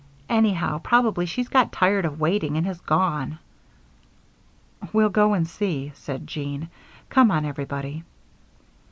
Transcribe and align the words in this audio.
Anyhow, 0.29 0.79
probably 0.79 1.27
she's 1.27 1.47
got 1.47 1.71
tired 1.71 2.05
of 2.05 2.19
waiting 2.19 2.57
and 2.57 2.65
has 2.65 2.81
gone." 2.81 3.37
"We'll 4.91 5.09
go 5.09 5.35
and 5.35 5.47
see," 5.47 5.91
said 5.93 6.25
Jean. 6.25 6.69
"Come 7.11 7.29
on, 7.29 7.45
everybody." 7.45 8.03